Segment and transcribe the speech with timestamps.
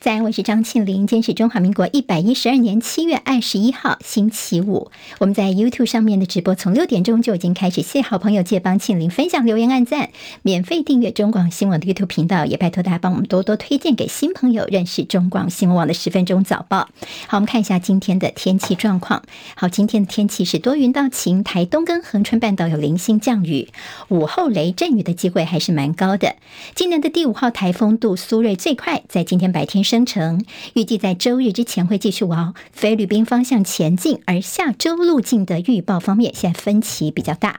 [0.00, 1.06] 在，我是张庆玲。
[1.06, 4.90] 今天是中华民国一百一十二年七月二十一号，星期五。
[5.18, 10.08] 我们在 YouTube 上面的直播从六点钟就已经开始，谢好朋友借帮庆玲分享、留言、按赞，
[10.40, 16.88] 免费订阅中广新闻网的 YouTube 频道，也拜托大家帮我们多多推荐给新朋友认识中广新闻网的十分钟早报。
[17.26, 19.22] 好，我们看一下今天的天气状况。
[19.54, 23.68] 好，今天的天气是多云到晴，台东跟恒春半岛有零星降雨，
[24.08, 26.36] 午后雷阵雨的机会还是蛮高的。
[26.74, 30.44] 今年的第五号台风杜苏芮最快在今天白天生成，
[30.74, 34.20] 预计在周日之前会继续往菲律宾方向前进。
[34.24, 37.58] 而下周路径的预报方面，现在分歧比较大，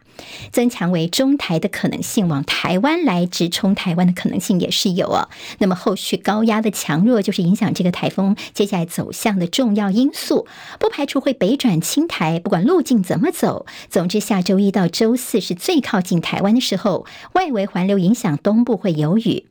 [0.53, 5.27] 增强为中台的可能性，往台湾来直冲台湾的可能性也是有哦。
[5.57, 10.47] 那么后续高压的强弱，就是影响这个台风接下来走向的重要因素。
[10.79, 19.43] 不排除会北转青台，不管路径怎么走，总之下周一到周四是最靠近台湾的时候，外围环流影响东部会有雨。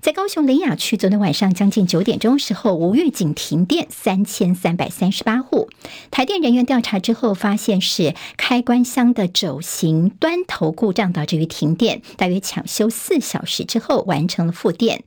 [0.00, 5.68] 在高雄林雅区，昨天晚上将近九点钟时候，无预警停电三千三百三十八户。
[6.10, 15.04] 台电人员调查之后，发现是开关箱的轴型端头故障导致于停电，大约抢修四小时之后完成了复电。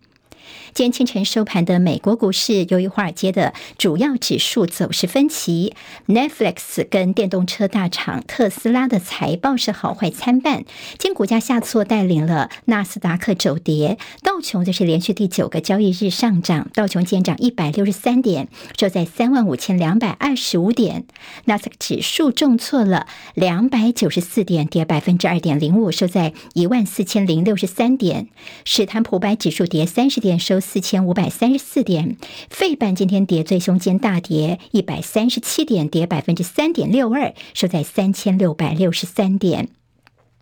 [0.75, 5.73] 今天清晨收盘的美国股市，由于华尔街的主要指数走势分歧
[6.05, 10.65] ，Netflix 跟电动车大厂特斯拉的财报是好坏参半，
[10.97, 21.05] 今股价下挫带领了纳斯达克走跌，道琼则是连续第九个交易日上涨，道琼今天涨一百六十三点，收在三万五千两百二十五点，
[21.45, 28.27] 纳斯达克指数重挫了两百九十四点，跌百分之二点零五，收在一万四千零六十三点，
[28.65, 30.59] 史坦普百指数跌三十点，收。
[30.65, 32.17] 四千五百三十四点，
[32.49, 39.69] 费半今天跌最凶，间大跌一百三十七点，跌百分之三点六二，收在三千六百六十三点。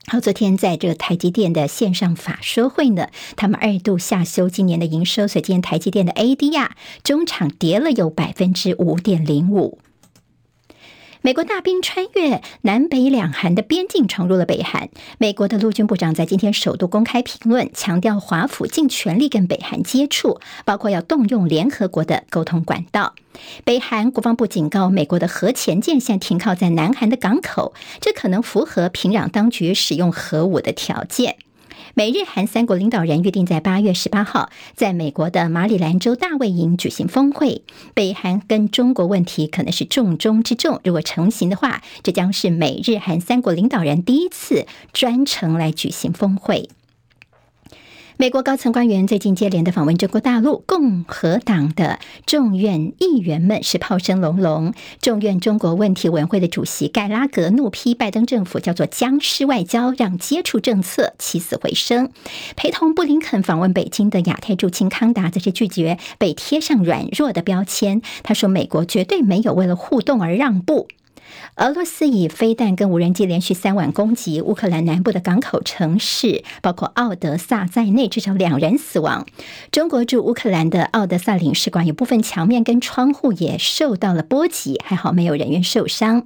[0.08, 6.70] 好，昨天在这个台积电的线上法说会呢，他们二度下修今年的营收，所以今天台积电的 ADR
[7.04, 9.80] 中场跌了有百分之五点零五。
[11.26, 14.90] 美国大兵穿越南北两韩的边境，闯入了北韩。
[15.18, 23.14] 美国的陆军部长在今天首度公开评论，强调华府尽全力跟北韩接触，包括要动用联合国的沟通管道。
[23.64, 31.38] 北韩国防部警告，美国的核潜舰现停靠在南韩的港口，这可能符合平壤当局使用核武的条件。
[31.94, 37.62] 美日韩三国领导人约定在八月十八号在美国的马里兰州大卫营举行峰会。
[37.94, 46.70] 北韩跟中国问题可能是重中之重，如果成型的话，这将是美日韩三国领导人第一次专程来举行峰会。
[48.18, 51.98] 美国高层官员最近接连的访问中国大陆，共和党的
[52.28, 54.74] 众院议员们是炮声隆隆。
[55.02, 62.12] 众院中国问题委员会的主席盖拉格怒批拜登政府叫做“僵尸外交”，让接触政策起死回生。
[62.56, 68.04] 陪同布林肯访问北京的亚太驻青康达则是拒绝被贴上软弱的标签。
[68.22, 70.88] 他说：“美国绝对没有为了互动而让步。”
[71.56, 79.26] 俄罗斯以飞弹跟无人机连续三晚攻击乌克兰南部的港口城市，包括奥德萨在内，至少两人死亡。
[79.72, 86.26] 中国驻乌克兰的奥德萨领事馆有部分墙面跟窗户也受到了波及，还好没有人员受伤。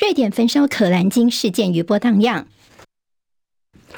[0.00, 2.46] 瑞典焚烧可兰经事件余波荡漾，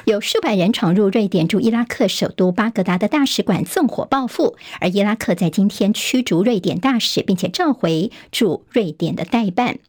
[0.05, 9.79] 有数百人闯入瑞典驻伊拉克首都巴格达的大使馆纵火报复，而伊拉克在今天驱逐瑞典大使，并且召回驻瑞典的代办。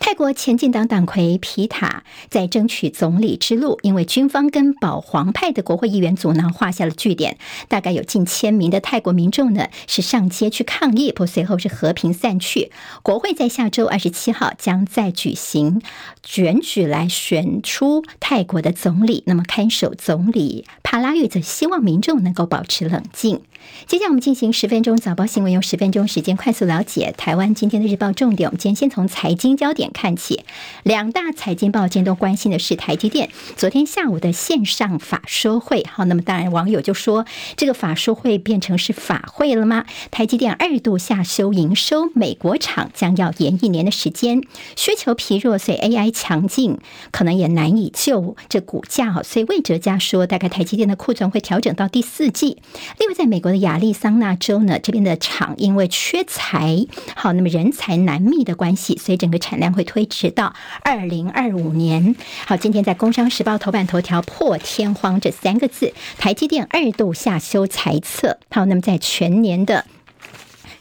[0.00, 7.36] 泰国前进党党魁皮塔在争取总理之路，因为军方跟保皇派的国会议员阻挠，画下了句点。
[7.68, 12.72] 大概有近千名的泰国民众呢，是上街去抗议，不过随后是和平散去。
[13.02, 15.82] 国会在下周二十七号将再举行
[16.24, 19.22] 选举来选出泰国的总理。
[19.26, 23.42] 那么看守总理帕拉育则希望民众能够保持冷静。
[23.86, 28.48] 接下来我们进行十分钟早报新闻，用十分钟时间快速了解台湾今天的日报重点。
[28.48, 30.44] 我们今天先从财经焦点看起，
[30.82, 35.84] 两大财经报今天都关心的是台积电昨天下午的线上法说会。
[35.90, 37.26] 好，那么当然网友就说，
[37.56, 39.84] 这个法说会变成是法会了吗？
[40.10, 44.42] 台积电二度下修营收，美国厂将要延一年的时间，
[44.76, 46.78] 需求疲弱，所以 AI 强劲，
[47.10, 49.22] 可能也难以救这股价。
[49.22, 52.56] 所以魏哲家说，大概台积电的库存会调整到第四季。
[52.98, 53.49] 另外，在美国。
[53.56, 62.14] 亚利桑那州呢，这边的厂因为缺材，好，那么人才难觅的关系，所以整个产量会推迟到二零二五年。
[62.46, 68.38] 好，今天在《工商时报》头版头条破天荒这三个字，台积电二度下修财测。
[68.50, 69.84] 好，那么在全年的。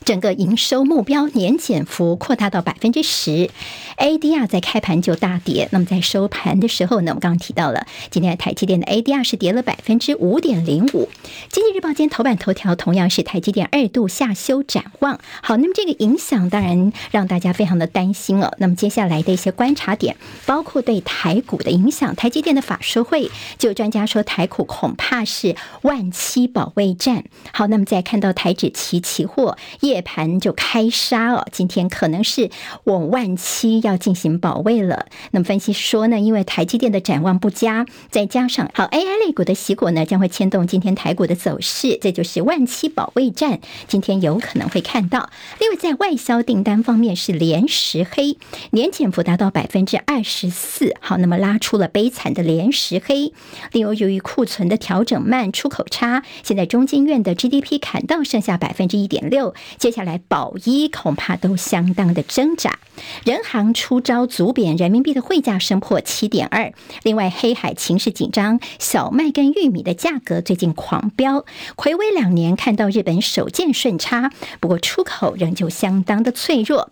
[0.10, 3.52] 整个营收目标年减幅扩大到百分之十
[3.98, 5.70] ，ADR 在开盘就大跌。
[5.72, 11.10] 那么在收盘的时候呢，我们刚刚提到了，今天的台积电的 ADR 是跌了百分之五点零五。
[11.52, 15.20] 经济日报今天头版头条同样是台积电二度下修展望。
[15.44, 18.56] 好，那么这个影响当然让大家非常的担心了。
[18.58, 20.18] 那么接下来的一些观察点，
[20.48, 22.16] 包括对台股的影响。
[22.16, 23.30] 台积电的法说会
[23.60, 27.26] 就专家说，台股恐怕是万七保卫战。
[27.54, 32.50] 好，那么再看到台指期期货也盘就开杀哦，今天可能是
[32.86, 35.08] 往万七要进行保卫了。
[35.32, 43.60] 那么分析说呢，因为台积电的展望不佳，再加上好 AI 类股的洗股呢，将会牵动今天台股的走势，这就是万七保卫战。
[43.88, 45.30] 今天有可能会看到。
[45.60, 48.38] 另外，在外销订单方面是连十黑，
[48.72, 50.96] 年减幅达到百分之二十四。
[51.00, 53.34] 好，那么拉出了悲惨的连十黑。
[53.72, 59.54] 另外，由于库存的调整慢，出口差，现在中经院的 GDP 砍到剩下百分之一点六。
[59.90, 62.78] 接下来保一恐怕都相当的挣扎。
[63.26, 66.72] 人行出招足贬人民币的汇价升破七点二。
[67.02, 71.44] 另外，黑海情势紧张，小麦跟玉米的价格最近狂飙。
[71.76, 76.92] 魁违两年，看到日本首见顺差，不过出口仍旧相当的脆弱。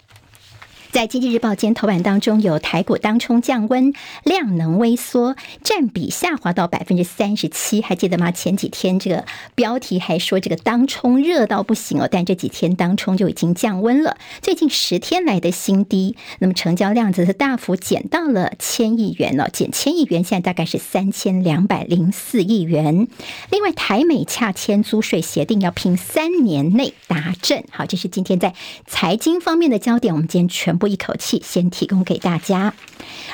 [0.97, 8.31] 在经济日报今天头版当中，有台股当冲降温，量能微缩，占比下滑到百分之三十七，还记得吗？
[8.31, 9.23] 前几天这个
[9.53, 16.15] 标题还说这个当冲热到不行哦，但这几天当冲就已经降温了，最近十天来的新低。
[16.39, 23.07] 那么成交量则是大幅减到了千亿元了，减千亿元，现在大概是三千两百零四亿元。
[23.51, 27.65] 另外，台美洽签租税协定，要拼三年内达阵。
[27.69, 28.55] 好，这是今天在
[28.87, 30.86] 财经方面的焦点，我们今天全部。
[30.87, 32.73] 一口气先提供给大家。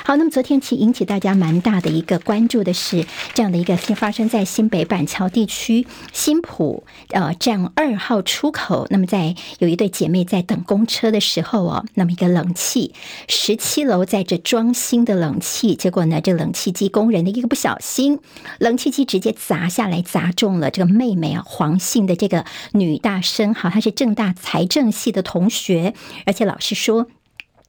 [0.04, 8.86] 好，那么昨天其实引起大家蛮大的一个关注的是这样的一个发生在新北板桥地区新埔呃站二号出口。
[8.90, 12.92] 那么在有一对姐妹在等公车的时候哦，那么一个冷气
[13.28, 18.18] 十七楼在这装新的冷气，结果呢这冷气机工人的一个不小心，
[18.58, 25.94] 冷气机直接砸下来砸中了这个妹妹啊黄姓的这个女大生，好，她是正大财政系的同学，
[26.26, 27.08] 而且老师说。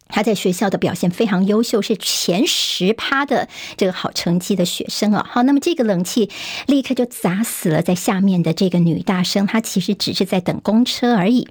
[0.08, 5.26] 他在学校的表现非常优秀，是前十趴的这个好成绩的学生啊。
[5.30, 6.30] 好，那么这个冷气
[6.68, 11.48] 立刻就砸死了在下面的这个女大生，她其实只是在等公车而已。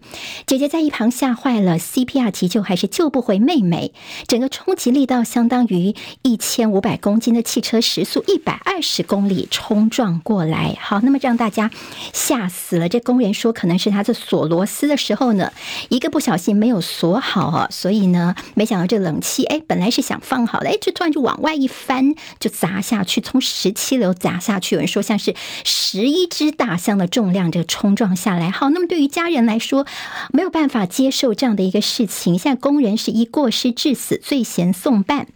[0.46, 3.92] 姐姐在一旁吓坏了，CPR 急救还是救不回妹妹。
[4.28, 10.78] 整个冲击力道相当于一千五百公斤的汽车时速一百二十公里冲撞过来。
[10.80, 11.70] 好，那么让大家
[12.12, 12.88] 吓死了。
[12.88, 15.52] 这工人说，可能是他在锁螺丝的时候呢，
[15.88, 18.34] 一个不小心没有锁好啊，所以呢。
[18.54, 24.74] 没想到这冷气，哎，本来是想放好的，哎，这突然就往外一翻，就砸下去，从十七楼砸下去。
[24.74, 28.50] 有人说像是十一只大象的重量，这个冲撞下来。
[28.50, 29.86] 好，那么对于家人来说，
[30.32, 32.38] 没有办法接受这样的一个事情。
[32.38, 35.26] 现在工人是一过失致死罪嫌送办。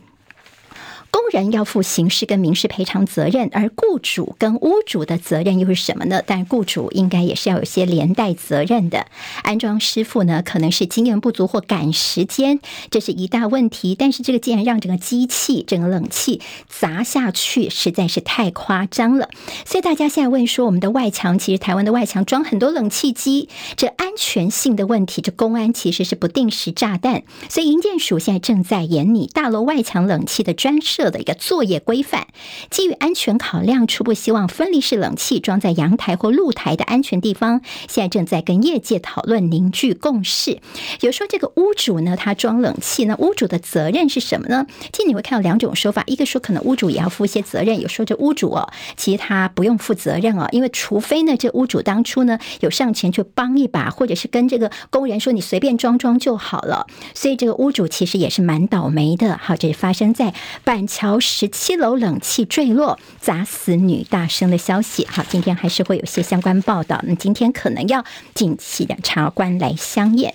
[1.18, 6.22] 工人要负刑事跟民事赔偿责任，而雇主跟屋主的责任又是什么呢？
[6.24, 9.08] 但雇主应该也是要有些连带责任的。
[9.42, 12.60] 安装师傅呢，可能是经验不足或赶时间，
[12.92, 13.96] 这是一大问题。
[13.98, 19.28] 但是这个竟然让整个机器、整个冷气砸下去，实在是太夸张了。
[19.66, 27.24] 所以大家现在问说，我们的外墙其实台湾的外墙装很多冷气机，这安全性的问题，这公安其实是不定时炸弹。
[27.48, 31.07] 所以营建署现在正在研拟大楼外墙冷气的专设。
[31.10, 32.26] 的一个作业规范，
[32.70, 37.60] 基于安全考量，初步希望分离式冷气装在阳台或露台的安全地方。
[37.88, 40.60] 现在正在跟业界讨论，凝聚共识。
[41.00, 44.66] 有说这个屋主呢，他装冷气呢，屋主的责任是什么呢？
[44.92, 56.86] 其实你会看到两种说法，一个说可能屋主也要负一些责任，有说这屋主哦，其实他不用负责任哦，因为除非呢，这屋主当初呢有上前去帮一把，或者是跟这个工人说你随便装装就好了。
[57.14, 59.38] 所以这个屋主其实也是蛮倒霉的。
[59.40, 67.00] 好，这是发生在板桥十七楼冷气坠落砸死女大生的消息，好，今天还是会有些相关报道。
[67.06, 68.04] 那今天可能要
[68.34, 70.34] 近期的茶官来相验。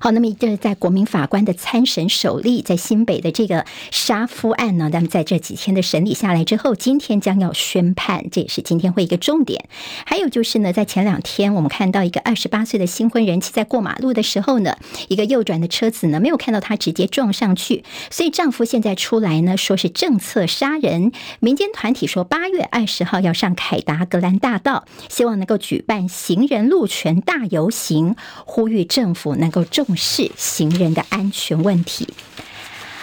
[0.00, 9.68] 好，那么这是在国民法官的参审首例，在新北的这个杀夫案呢，那么在这几天的审理下来之后，今天将要宣判，这也是今天会一个重点。
[10.04, 14.76] 还有就是呢，在前两天我们看到一个二十八岁的新婚人妻在过马路的时候呢，
[15.08, 21.12] 一个右转的车子呢没有看到她直接撞上去，所以丈夫现在出来呢说是政策杀人。
[21.40, 29.61] 民间团体说八月二十号要上凯达格兰大道，希望能够举办行人路权大游行，呼吁政府能够。
[29.64, 32.08] 重视行人的安全问题。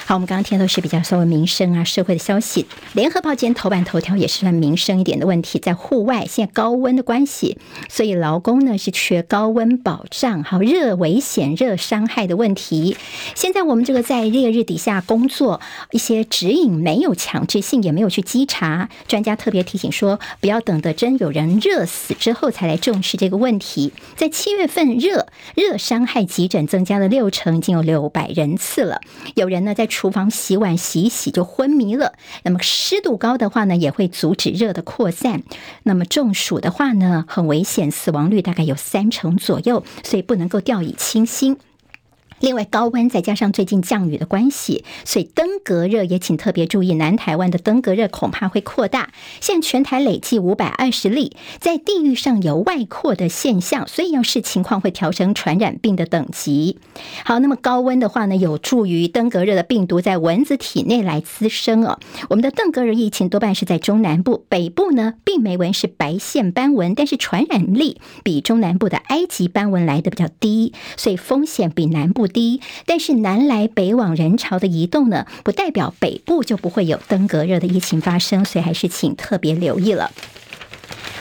[0.10, 2.66] 好，我们刚刚听的都是比较稍微民生啊、社会的消息。
[2.94, 12.98] 联合报今天头版头条也是算民生一点的问题，在户外现在高温的关系，所以劳工呢是缺高温保障，好，热危险、热伤害的问题。
[13.36, 15.62] 现在我们这个在烈日底下工作，
[15.92, 18.90] 一些指引没有强制性，也没有去稽查。
[19.08, 23.94] 专家特别提醒说，不要等得真有人热死之后才来重视这个问题。
[24.16, 29.02] 在七月份热热伤害急诊增加了六成，已经有六百人次了。
[29.36, 29.88] 有人呢在。
[30.00, 32.14] 厨房洗碗洗一洗就昏迷了。
[32.44, 35.44] 那么湿度高的话呢，也会阻止热的扩散。
[35.84, 41.58] 那么中暑的话呢，很危险，死亡率大概有三成左右，所以不能够掉以轻心。
[42.40, 49.12] 另外，高温再加上最近降雨的关系，所以登革热也请特别注意，南台湾的登革热恐怕会扩大。
[49.42, 56.78] 现全台累计五百二十例，在地域上有外扩的现象，所以要视情况会调整传染病的等级。
[57.26, 62.00] 好，那么高温的话呢，有助于登革热的病毒在蚊子体内来滋生哦。
[62.30, 80.12] 我们的登革热疫情多半是在中南部，北部呢病媒蚊是白线斑蚊，但是传染力比中南部的埃及斑蚊来的比较低，所以风险比南部低，但是南来北往人潮的移动呢，不代表北部就不会有登革热的疫情发生，所以还是请特别留意了。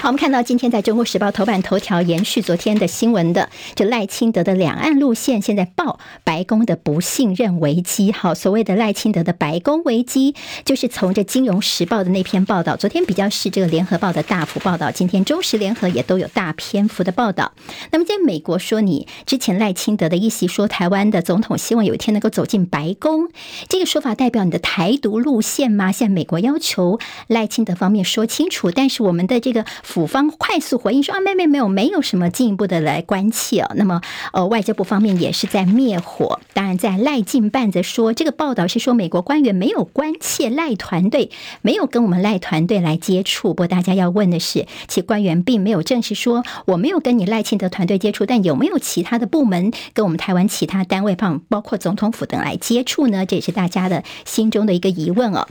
[0.00, 8.12] 好，我们看到今天在中国时报头版头条延续昨天的新闻的，这赖清德的两岸路线现在爆白宫的不信任危机。
[8.12, 17.52] 好，所谓的赖清德的白宫危机，就是从这金融时报的那篇报道，昨天比较是这个联合报的大幅报道，今天中时联合也都有大篇幅的报道。
[17.90, 23.28] 那么在美国说，你之前赖清德的一席说台湾的总统希望有一天能够走进白宫，
[23.68, 25.90] 这个说法代表你的台独路线吗？
[25.90, 29.66] 现在美国要求赖清德方面说清楚，但是我们的这个。
[29.88, 33.72] 府方快速回应说：“啊，没没没有，没有什么进一步的来关切哦。
[33.74, 34.02] 那么，
[34.34, 36.40] 呃，外交部方面也是在灭火。
[36.52, 41.30] 当然，在赖进办则说，这个报道是说美国官员没有关切赖团队，
[41.62, 43.54] 没有跟我们赖团队来接触。
[43.54, 53.24] 不过，大家要问的是，其官员并没有证实说我没有跟你赖清德团队接触，但有没有其他的部门跟我们台湾其他单位，包包括总统府等来接触呢？
[53.24, 55.48] 这也是大家的心中的一个疑问哦。”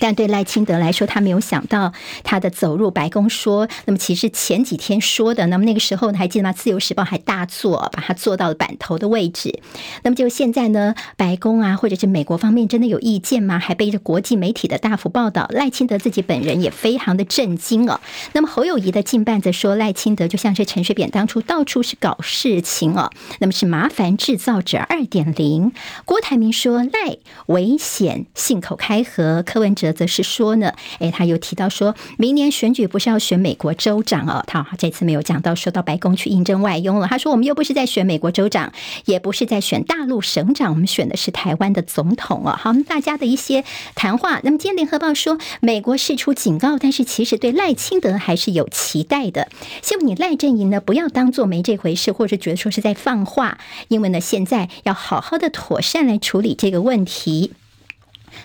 [0.00, 6.52] 但对赖清德来说，他没有想到他的走入白宫说，那么其实前几天说的，那么那个时候呢，还记得吗？
[6.52, 9.60] 自由时报还大做，把他做到了版头的位置。
[10.02, 13.58] 那么就现在呢，白宫啊，或者是美国方面真的有意见吗？
[13.58, 18.00] 还背着国际媒体的大幅报道，赖清德自己本人也非常的震惊哦。
[18.32, 25.72] 那么侯友谊的近半则说，赖清德就像是陈水扁当初到处是搞事情哦，那么是麻烦制造者二点零。
[26.04, 29.42] 郭台铭说赖危险，信口开河。
[29.42, 29.85] 柯文哲。
[29.92, 37.06] 则是说呢，诶，他又提到说，明年选举不是要选美国州长哦，他这次没有讲到说到白宫去应征外佣了。
[37.06, 38.72] 他说，我们又不是在选美国州长，
[39.04, 42.56] 也不是在选大陆省长，我们选的是台湾的总统哦。
[42.58, 43.64] 好，我们大家的一些
[43.94, 44.40] 谈话。
[44.42, 49.48] 那么今天联合报说，美国释出警告，但是其实对赖清德还是有期待的。
[49.82, 57.52] 希望你赖阵营呢，不要当做没这回事，或者觉得说是在放话，因为呢，现在要好好的妥善来处理这个问题。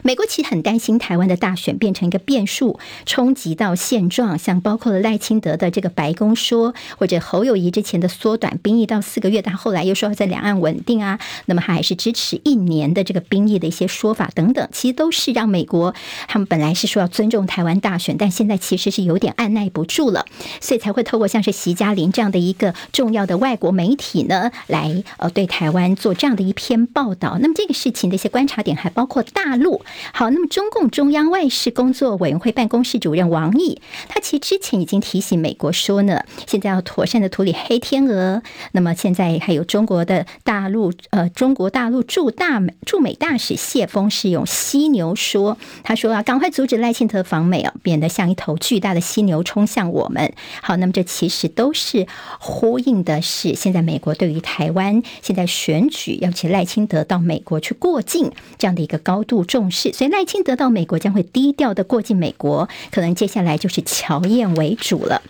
[0.04, 15.94] 美国其实很担心台湾的大选变成一个变数，冲击到现状，像包括了赖清德的这个白宫说，或者侯友谊之前的缩短兵役到四个月，但后来又说要在两岸稳定啊， 那么他还是支持一年的这个兵役的一些说法等等，其实都是让美国
[16.28, 20.26] 他们本来是说要尊重台湾大选，但现在其实是有点按捺不住了，
[20.60, 27.38] 所以才会透过像是习嘉林这样的一个重要的外国媒体呢，来呃对台湾做这样的一篇报道。
[27.42, 29.81] 那么这个事情的一些观察点还包括大陆。
[30.14, 38.42] 好，那么中共中央外事工作委员会办公室主任王毅，他其实之前已经提醒美国说呢，现在要妥善的处理黑天鹅。
[38.72, 50.34] 那么现在还有中国的大陆，呃，中国大陆驻大美驻美大使谢锋是用犀牛说，他说啊，赶快阻止赖清德访美啊，变得像一头巨大的犀牛冲向我们。
[50.62, 52.08] 好，那么这其实都是
[52.40, 65.22] 呼应的是，现在美国对于台湾现在选举要请赖清德到美国去过境这样的一个高度重视，所以赖清德到美国将会低调的过境美国，可能接下来就是乔燕为主了。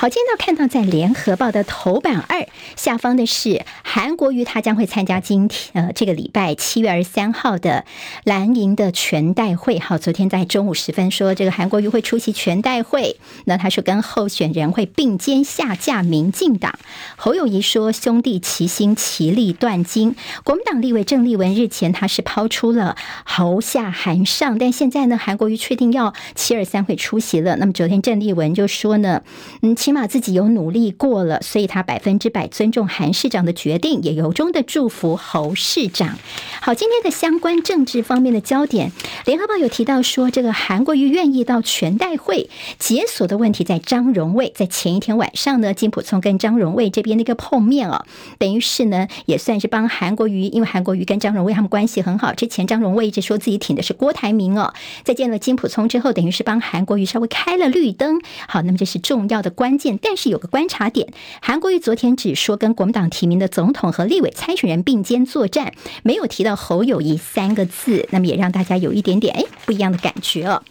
[0.00, 7.84] 好，今天呢看到在联合报的头版二下方的是韩国瑜，他将会参加今天呃这个礼拜七月二十三号的
[8.22, 9.80] 蓝营的全代会。
[9.80, 16.78] 好，昨天在中午时分说这个韩国瑜会出席全代会，那他说跟候选人会并肩下架民进党。
[17.16, 20.14] 侯友谊说兄弟齐心，其利断金。
[20.44, 27.56] 国民党立委郑丽文日前他是抛出了侯下韩上，但现在呢韩国瑜确定要七二三会出席了。
[27.56, 29.22] 那么昨天郑丽文就说呢，
[29.62, 29.74] 嗯。
[29.88, 36.18] 起码自己有努力过了，所以他百分之百尊重韩市长的决定，也由衷的祝福侯市长。
[36.60, 38.92] 好，今天的相关政治方面的焦点，
[39.24, 48.04] 联合报有提到说，这个韩国瑜愿意到全代会解锁的问题，在张荣卫在前一天晚上呢，金普聪跟张荣卫这边的一个碰面哦，
[48.36, 58.20] 等于是呢，也算是帮韩国瑜，因为韩国瑜跟张荣卫他们关系很好，之前张荣卫一直说自己挺的是郭台铭哦，在见了金普聪之后，等于是帮韩国瑜稍微开了绿灯。
[58.46, 70.62] 好，那么这是重要的关但是有个观察点，韩国瑜昨天只说跟国民党提名的总统和立委参选人并肩作战，没有提到侯友谊三个字，那么也让大家有一点点哎不一样的感觉哦。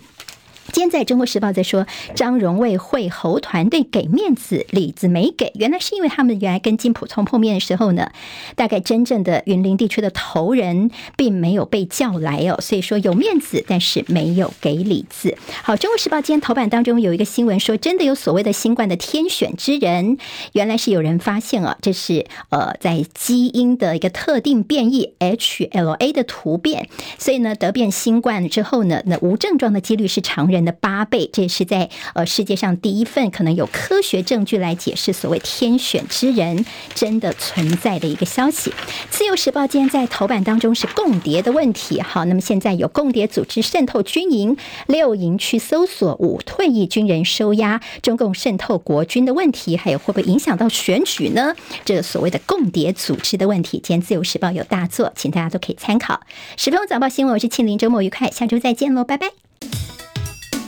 [0.74, 8.12] 今天在中国时报在说张荣卫会猴团队给面子，李子没给，原来是因为他们原来跟金普聪碰面的时候呢，
[8.55, 15.38] 大概真正的云林地区的头人并没有被叫来哦，所以说有面子，但是没有给李子。
[15.63, 20.17] 好，中国时报今天头版当中有一个新闻说，真的有所谓的新冠的天选之人，
[20.51, 38.73] 原来是有人发现啊，这是呃在基因的一个特定变异 HLA 的突变，所以呢得变新冠之后呢，那无症状的几率是常人人的八倍，这也是在呃世界上第一份可能有科学证据来解释所谓天选之人真的存在的一个消息。
[39.09, 51.55] 自由时报今天在头版当中是共谍的问题，好，那么现在有共谍组织渗透军营，六营区搜索五退役军人收押，中共渗透国军的问题，还有会不会影响到选举呢？
[51.85, 56.21] 这个所谓的共谍组织的问题，今天自由时报有大作，请大家都可以参考。
[56.57, 59.46] 十分钟早报新闻，我是庆玲，周末愉快，下周再见喽，拜拜。